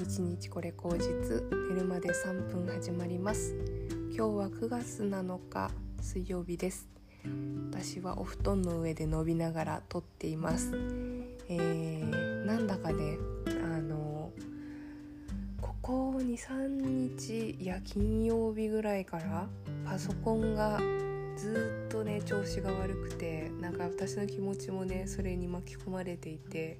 [0.00, 1.42] 日日これ口実
[1.74, 3.54] 寝るまで3分始まります。
[4.16, 5.70] 今日は9月7日
[6.00, 6.88] 水曜日です。
[7.70, 10.72] 私はお布団の上で伸びながら撮っています。
[11.50, 13.18] えー、なんだかね
[13.62, 14.32] あの
[15.60, 16.66] ここ23
[17.18, 19.48] 日いや金曜日ぐらいから
[19.84, 20.80] パソコンが
[21.36, 26.78] ずっとね調子が悪くてなんか私の気持ちもねそれに巻き込まれていて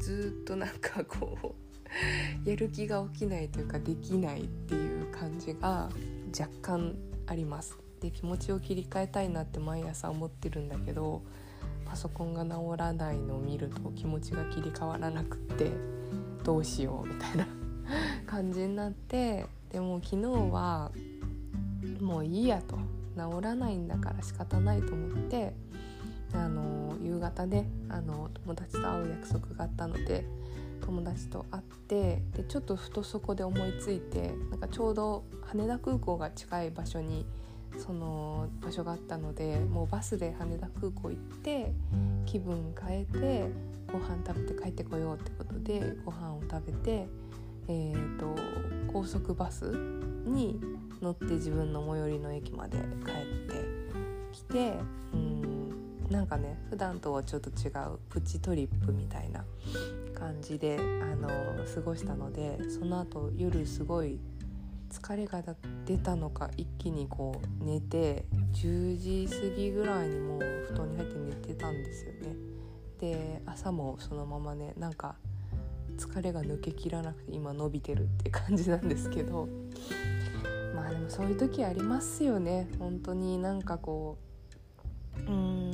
[0.00, 1.71] ずっとなんかこう
[2.44, 5.90] やる気が起きないというかできないっていう感じが
[6.38, 6.94] 若干
[7.26, 7.78] あります。
[8.00, 11.22] で気持ちを切り替えたいなって毎朝思ってるんだけど
[11.84, 15.70] パソコンが治らないのを見ると気持ちが切り替わらなくって
[16.42, 17.46] どうしようみたいな
[18.26, 20.90] 感じになってでも昨日は
[22.00, 22.76] もういいやと
[23.14, 25.54] 治らないんだから仕方ないと思って
[26.34, 30.24] あの夕方ねあの友達と会う約束があったので
[30.80, 37.24] 友達と会ってでちょっとふとそこで思いついてなんかちょうど羽田空港が近い場所に
[37.78, 41.72] その場所があったのでもうバスで羽田空港行って
[42.26, 43.50] 気分変えて
[43.90, 47.06] ご飯食べて帰ってこようってことでご飯を食べて、
[47.68, 48.34] えーと、
[48.92, 49.64] 高速バス
[50.24, 50.60] に
[51.00, 52.84] 乗って自分の最寄りの駅まで帰っ
[53.48, 53.64] て
[54.32, 54.74] きて
[55.12, 55.51] うん
[56.12, 59.44] なんかね普段とはちょっと違うプチトリップみたいな
[60.14, 60.82] 感じであ
[61.16, 61.28] の
[61.74, 64.20] 過ごしたのでその後夜すごい
[64.90, 65.42] 疲れが
[65.86, 72.36] 出たのか一気にこう寝て10時過ぎぐらいにもう布団に入って寝てたんですよね。
[73.00, 75.16] で朝もそのままねなんか
[75.96, 79.48] 疲れが抜けきらなくて今伸びてるって感じなんですけど。
[80.74, 82.68] まあでもそういう時ありますよね。
[82.78, 84.32] 本当になんかこう
[85.20, 85.71] うん。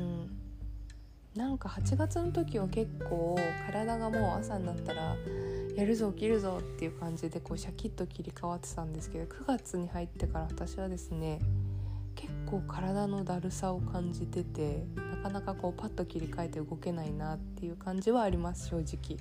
[1.38, 5.14] なんか8月の時は結構体がもう朝になったら
[5.76, 11.38] やるぞ起きるぞっていう感じでこうシャキッと切り替わってたんですけど9月に入ってから私はですね
[12.16, 19.20] 結構体のだるさを感じててなかなかこうパッと切り替えて動けないなっていう感じはあります正直。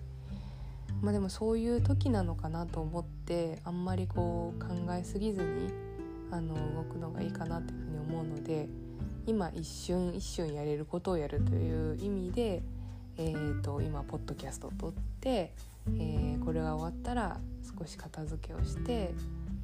[0.99, 4.69] まあ、でもそういう時なのかなと思ってあんまりこう考
[4.99, 5.69] えすぎずに
[6.31, 8.67] あの動くのがいいかなっていうふうに思うので
[9.27, 12.63] 今一瞬一瞬やれることをやるという意味で、
[13.17, 15.53] えーと、今ポッドキャストを撮って、
[15.99, 17.37] えー、これが終わったら
[17.77, 19.13] 少し片付けをして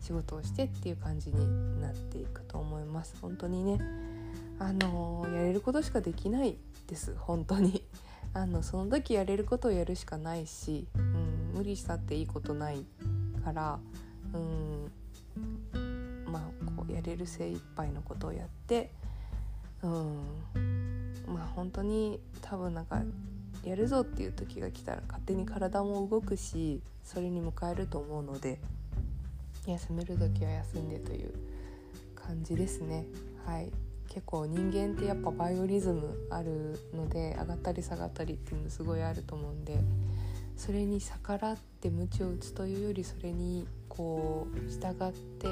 [0.01, 3.15] 仕事をしてっていう感じになっていくと思います。
[3.21, 3.79] 本当にね。
[4.59, 6.57] あのやれることしかできない
[6.87, 7.15] です。
[7.17, 7.83] 本当に。
[8.35, 12.83] あのその時やれることをやるしかないし、うん、無理したっていいことない
[13.45, 13.79] から、
[14.33, 14.91] うん、
[16.25, 18.91] まあこうやれる精一杯のことをやって、
[19.83, 23.01] うん、まあ本当に多分なんか
[23.63, 28.59] やるぞっていう時が来たら勝手に体も動くしそれに迎えると思うので
[29.65, 31.33] 休める時は休んでという
[32.15, 33.05] 感じですね
[33.45, 33.71] はい。
[34.13, 39.79] 結構人間ってやっぱバイオリズムあるので上がったり下がったりっていうのすごいあると思うんで
[40.55, 45.47] それに逆らって鞭を打つというよりそれにこう従って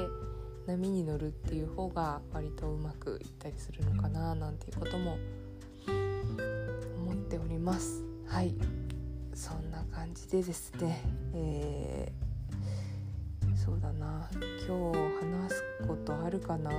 [0.66, 5.18] 波に乗るっていう方が割とうまくいったりするのかななんていうことも
[7.02, 8.04] 思っております。
[8.26, 8.54] はい。
[9.34, 11.02] そんな感じでですね、
[11.34, 14.28] えー、そうだな。
[14.66, 16.70] 今日話すことあるかな。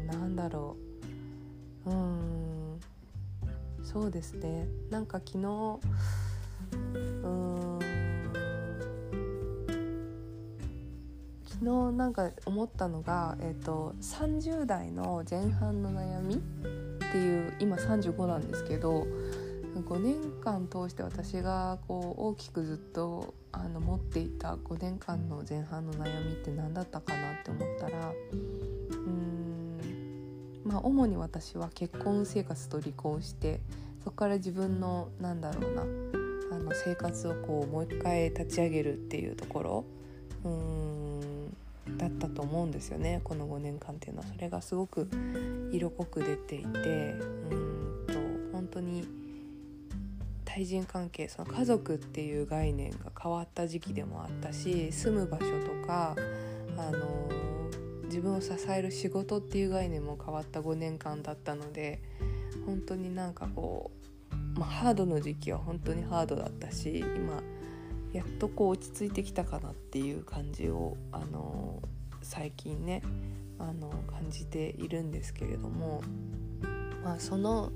[0.00, 0.76] 何だろ
[1.86, 1.90] う。
[1.90, 2.80] うん。
[3.82, 4.68] そうですね。
[4.90, 5.80] なんか昨日
[7.24, 7.71] うん。
[11.62, 16.38] 昨日なんか思ったのが、えーと、30代の前半の悩みっ
[17.12, 19.06] ていう今35なんですけど
[19.76, 28.12] 5年間通して私がこう大きくずっとあの持っていた5年間の前半の悩みって何だったかなって思ったら
[28.90, 29.78] うん
[30.64, 33.60] まあ主に私は結婚生活と離婚して
[34.02, 39.84] そこから自分のなんだろうなあの生活をこうもう一回立ち上げるっていうところ
[40.44, 41.11] うん
[42.02, 43.20] だったと思うんですよね。
[43.22, 45.08] この5年間っていうのはそれがすごく
[45.70, 46.68] 色濃く出ていて
[47.50, 48.14] うんと
[48.52, 49.06] 本当に
[50.44, 56.16] 対人関係その家族っていう概念が変わった時期でもあったし住む場所とか
[56.76, 57.28] あの
[58.06, 62.02] 自分を支える仕事っていう概念も変わった5年間だったので
[62.66, 63.92] 本当になんかこ
[64.56, 67.40] う、まあ、ハードの時期は本当にハードだったし今
[68.12, 71.82] やっとこう落ち着いてきたかなっていう感じを、あの
[72.22, 73.02] 最近ね
[73.58, 76.02] あの感じているんですけれども、
[77.04, 77.70] まあ、その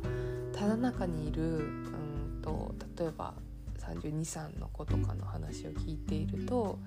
[0.52, 3.34] ただ中にいるうんと例えば
[3.78, 6.78] 323の子とかの話を聞いていると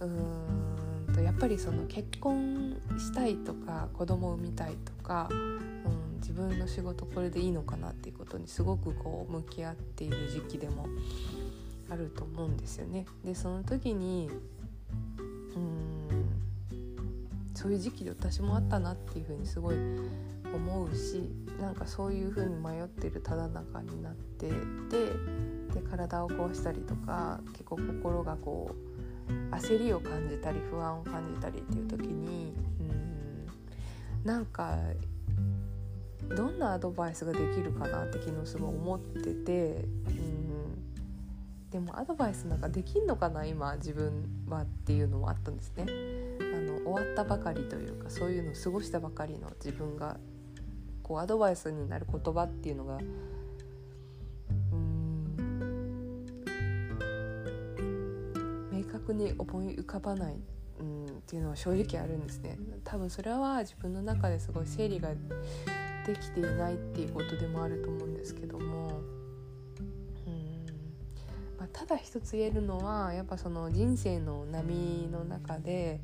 [0.00, 10.86] うーんとやっぱりその結婚したいとか子供を産みたいとか、うん、自分の仕事これでいいのかなっていうことにすごくこう向き合っている時期でも
[11.90, 13.06] あると思うんですよね。
[13.24, 14.28] でその時に
[15.56, 15.97] うん
[17.58, 19.76] そういう時期で私もあったなっていうふうにすごい
[20.54, 21.28] 思うし
[21.60, 24.54] なんかそういう風に迷ってるただ中になってで
[25.74, 28.70] で体を壊したりとか結構心がこ
[29.28, 33.46] う焦りを感じたり不安を感じたりっていう時にうん
[34.24, 34.78] なんか
[36.36, 46.27] どんなアドバイスができるかなって昨日すごい思っててうんでもアドバイスなんかできんのかな今自分はっていうのもあったんですね。
[46.88, 50.18] 終わったばかりというかそういうのを過ごしたばかりの自分が
[51.02, 52.98] こうアドバイスになる言葉っていうのが
[54.72, 55.36] うん
[58.72, 60.36] 明確に思い浮かばない、
[60.80, 62.58] うん、っていうのは正直あるんですね。
[62.84, 65.10] 多分それは自分の中ですごい整理が
[66.06, 69.00] できていないっていうことでもあると思うんですけども、
[71.72, 76.00] ただ一つ言えるのはやっぱその人生の波の中で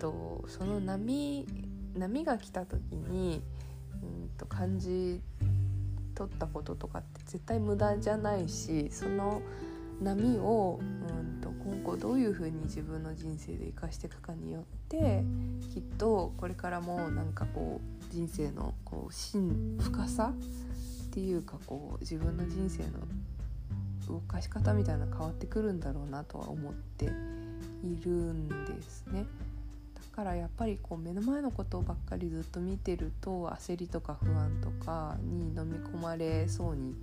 [0.00, 1.46] とその波
[1.94, 3.42] 波が来た時に
[4.02, 5.20] うんと感じ
[6.14, 9.42] 取ったこととかって絶対無駄じゃないしその
[10.00, 15.22] 波をうんと今後どういうふうに自分の人生で生かしていくかによって
[15.72, 20.32] きっとこれからもなんかこう人生のこう深深さ
[21.08, 22.90] っていうかこう自分の人生の
[24.08, 27.08] 動かし方みたいな変わってくるんだろうなとは思ってい
[28.04, 29.26] るんですね。
[30.14, 36.94] からやっぱりこう目の前のことばっかりずっと見てると焦りとか不安とかに飲み込まれそうに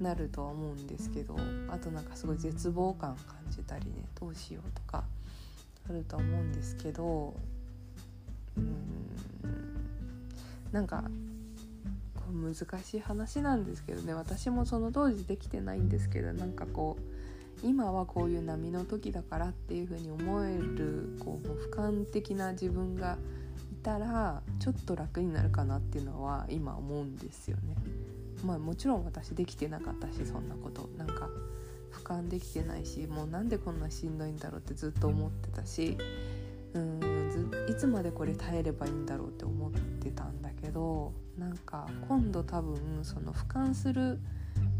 [0.00, 1.36] なるとは思うんですけど
[1.68, 5.04] あとなんかすごい絶望感感じたりねどうしようとか
[5.88, 7.34] あるとは思うんですけど
[8.56, 8.86] うん
[10.72, 11.04] なんか
[12.32, 17.02] 難しい話なんですけどね私もその当時できてないんですけどなんかこう
[17.62, 23.18] 今はこういう波の時だからっていう風に思えるこう俯瞰的な自分が
[23.72, 27.76] いたらちょっと楽になるかなっていうのは今思うんですよね。
[28.44, 31.28] まあもちろん私できてなかったしそんなことなんか
[31.92, 35.96] 俯瞰できてないしもうなんでこんなしんどいんだろうってずっと思ってたし
[36.74, 44.18] うんいつまでこれ耐えればいいんだろうって思ってたんだけどなんか今度多分その俯瞰する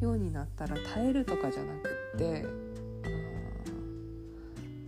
[0.00, 2.44] ようになったら耐えるとかじゃなくって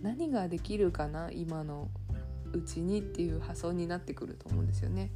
[0.01, 1.89] 何ができるかな今の
[2.53, 5.11] うちにっていう発想になってくると思うんですよね。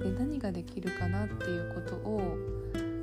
[0.00, 2.36] で何ができるかなっていうことを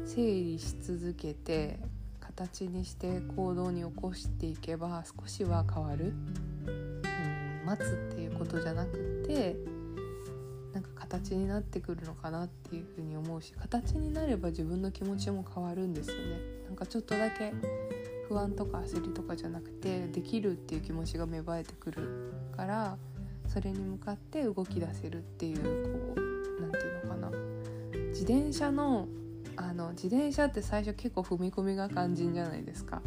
[0.06, 1.80] 整理し続けて
[2.20, 6.14] 形にして行動に起こしていけば少しは変わる、
[6.68, 7.02] うん、
[7.66, 9.56] 待つっていうことじゃなくて
[10.74, 16.40] なんか形になってくるのかなっていうふうに思うし形になれば自分の気持ちも変わるんですよね。
[16.68, 17.54] なんかちょっとだけ
[18.28, 22.98] 不安とか焦りとかじゃなくてできるっていう気持ちが芽生えてくるから
[23.48, 25.58] それに向かって動き出せるっていう
[26.16, 27.32] こう何て言うのかな。
[28.10, 29.08] 自転車の
[29.58, 33.02] あの自転車って最初結構踏み込みが肝心じゃないですか。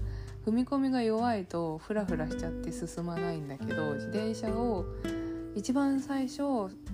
[0.47, 4.87] 踏み込みが弱いとフラフラしちゃって進まないんだけど自転車を
[5.55, 6.43] 一番最初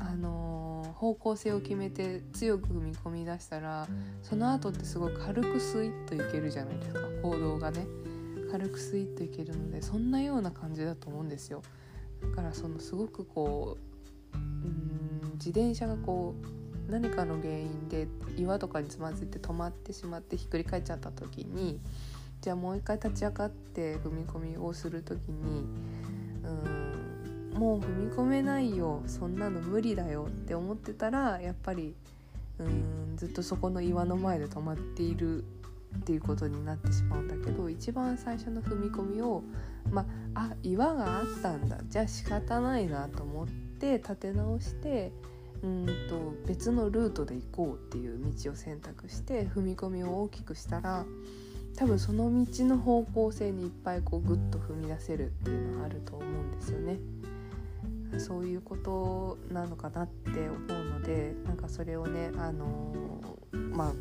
[0.01, 3.87] あの方向性を決めて強く踏み込み出したら
[4.23, 7.01] その後ってすごい軽くスイッといけるじゃないですか。
[7.23, 7.87] 行動がね。
[8.55, 11.61] 軽くスイッといけるのでそんなような感じだと思うんですよ。
[12.23, 13.77] だからそのすごくこ
[14.33, 16.37] ううん自転車がこ
[16.89, 18.07] う何かの原因で
[18.37, 21.81] 岩とかにつまずいて止まってしまってひっくり返っちゃった時に
[22.43, 25.65] じゃあもう一回立ち上がって踏み込みをする時に
[26.45, 31.97] うんもう踏み込めないよそんなの無理だよって思ってたらやっぱり
[32.61, 35.43] うんずっとそこの岩の前で止まっている
[35.97, 39.43] っていうことになってしまうんだけど一番最初の踏み込みを
[39.91, 45.13] まああ岩があったんだじゃあ仕方ないなと思って立て直して
[45.63, 51.07] うんと別のルートで行こうっていう道を選択して踏み込みを大きくしたら
[51.77, 56.99] 多分その道の方向性にいっぱいこうグッと踏み出せるっていうのはあると思うんですよね。
[58.19, 63.93] そういうことなのかなって思うのでなんかそれをねあのー、まあ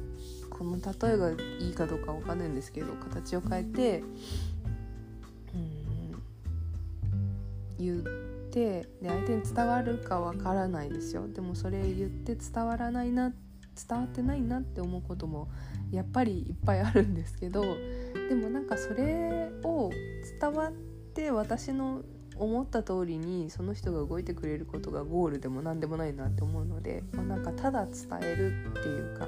[0.58, 4.04] この例えがいいかどうかわかんないんですけど形を変えて
[5.54, 6.24] うん
[7.80, 8.02] 言っ
[8.52, 11.28] てで相手に伝わるかわからないですよ。
[11.28, 13.34] でもそれ言って伝わらないな
[13.76, 15.50] 伝わってないなって思うことも
[15.92, 17.62] やっぱりいっぱいあるんですけど
[18.30, 19.90] でもなんかそれを
[20.40, 20.72] 伝わっ
[21.14, 22.04] て私の
[22.38, 29.28] 思った通りにその人が動いてくれることがゴールでも何でもないなって思うので、まあ、なんかただ伝えるっていうか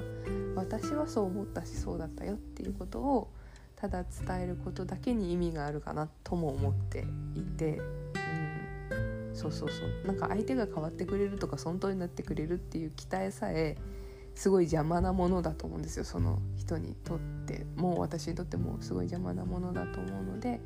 [0.54, 3.30] 私はそう思ったしそうだったよっていうことを
[3.76, 10.06] ただ伝えることだけに意味があるかなとも思っていて、うん、そうそうそう。
[10.06, 13.76] なんか相手が変わってくれるとか尊重になってくれるっていう期待さえ
[14.34, 16.04] すごい邪魔なものだと思うんですよ。
[16.04, 20.60] その人にとってもう私にとってもすごい邪魔なものだと思うので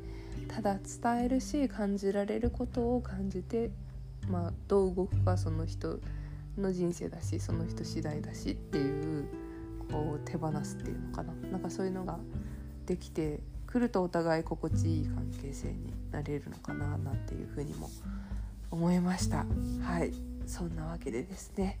[0.53, 3.71] ただ伝えるし感じられることを感じて、
[4.29, 5.99] まあ、どう動くかその人
[6.57, 9.27] の人生だしその人次第だしっていう
[9.89, 11.33] こう手放すっていうのかな。
[11.51, 12.19] なんかそういうのが
[12.85, 17.89] できてくるとお互い心地いい関係性になれるのかななんていうふうにも
[18.69, 19.45] 思いました。
[19.83, 20.13] はい。
[20.45, 21.79] そんなわけでですね、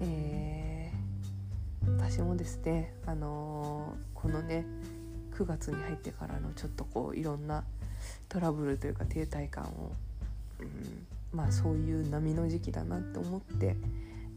[0.00, 4.66] えー、私もですねあのー、このね
[5.36, 7.64] 9月に入ってからのちょっとこういろんな
[8.28, 9.92] トラブルというか停滞感を、
[10.60, 13.76] うん、まあそういう波の時期だなって思って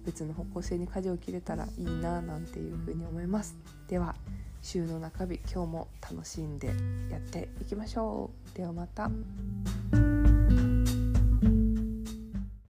[0.06, 3.56] 別の方向性に舵を切れたらいいななんていうふうに思います
[3.88, 4.16] では
[4.62, 6.68] 週の中日今日も楽しんで
[7.12, 9.10] やっていきましょうではまた。